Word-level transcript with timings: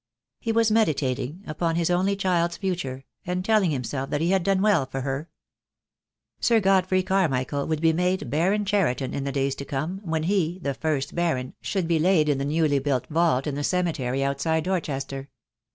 He 0.39 0.51
was 0.51 0.71
meditat 0.71 1.19
ing 1.19 1.43
upon 1.45 1.75
his 1.75 1.91
only 1.91 2.15
child's 2.15 2.57
future, 2.57 3.05
and 3.23 3.45
telling 3.45 3.69
himself 3.69 4.09
that 4.09 4.19
he 4.19 4.31
had 4.31 4.41
done 4.41 4.63
well 4.63 4.87
for 4.87 5.01
her. 5.01 5.29
Sir 6.39 6.59
Godfrey 6.59 7.03
Carmichael 7.03 7.67
would 7.67 7.81
be 7.81 7.93
made 7.93 8.31
Baron 8.31 8.65
Cheriton 8.65 9.13
in 9.13 9.25
the 9.25 9.31
days 9.31 9.53
to 9.57 9.63
come, 9.63 10.01
when 10.03 10.23
he, 10.23 10.57
the 10.63 10.73
first 10.73 11.13
Baron, 11.13 11.53
should 11.61 11.87
be 11.87 11.99
laid 11.99 12.29
in 12.29 12.39
the 12.39 12.45
newly 12.45 12.79
built 12.79 13.05
vault 13.11 13.45
in 13.45 13.53
the 13.53 13.63
cemetery 13.63 14.23
outside 14.23 14.63
Dorchester. 14.63 15.29